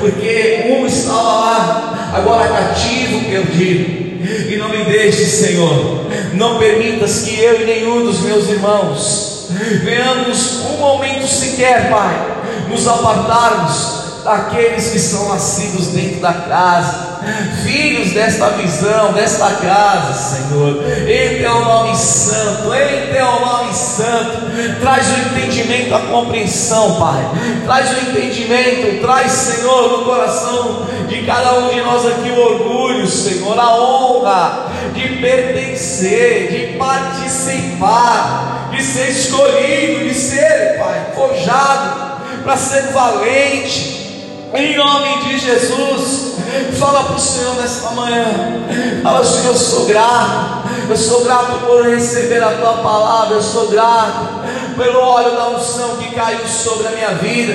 [0.00, 4.04] porque um estava lá, agora cativo, perdido.
[4.50, 9.34] E não me deixe, Senhor, não permitas que eu e nenhum dos meus irmãos
[9.82, 17.20] venhamos um momento sequer, Pai, nos apartarmos daqueles que são nascidos dentro da casa,
[17.62, 25.06] filhos desta visão, desta casa, Senhor, em Teu nome santo, em Teu nome santo, traz
[25.08, 27.22] o entendimento, a compreensão, Pai,
[27.64, 33.06] traz o entendimento, traz, Senhor, no coração de cada um de nós aqui o orgulho,
[33.06, 42.56] Senhor, a honra de pertencer, de participar, de ser escolhido, de ser, Pai, forjado para
[42.56, 44.03] ser valente.
[44.56, 46.34] Em nome de Jesus,
[46.78, 48.24] fala para o Senhor nesta manhã.
[49.02, 50.68] Fala, Senhor, eu sou grato.
[50.88, 53.34] Eu sou grato por receber a tua palavra.
[53.34, 54.44] Eu sou grato
[54.76, 57.52] pelo óleo da unção que caiu sobre a minha vida.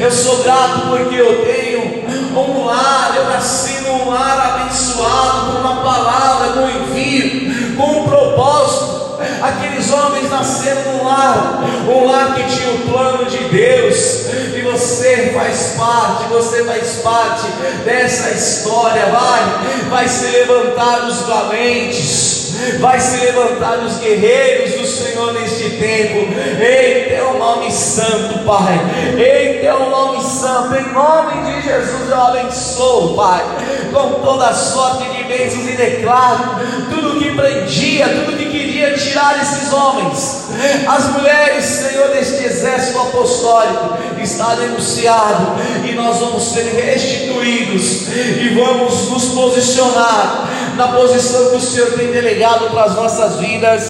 [0.00, 3.12] Eu sou grato porque eu tenho um lar.
[3.14, 8.97] Eu nasci num lar abençoado por uma palavra, com um envio, com um propósito.
[9.42, 14.26] Aqueles homens nasceram num lar, um lar que tinha o plano de Deus,
[14.56, 17.46] e você faz parte, você faz parte
[17.84, 19.06] dessa história.
[19.06, 26.32] Vai, vai se levantar os valentes, vai se levantar os guerreiros do Senhor neste tempo,
[26.60, 28.80] em teu nome santo, Pai,
[29.14, 33.44] em teu nome santo, em nome de Jesus eu abençoo, Pai,
[33.92, 36.56] com toda sorte de bênçãos e declaro
[36.90, 40.44] tudo que prendia, tudo que queria tirar esses homens,
[40.86, 49.10] as mulheres, Senhor, deste exército apostólico, está denunciado, e nós vamos ser restituídos, e vamos
[49.10, 53.82] nos posicionar na posição que o Senhor tem delegado para as nossas vidas.